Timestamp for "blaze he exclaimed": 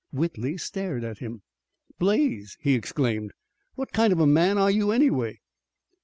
1.99-3.33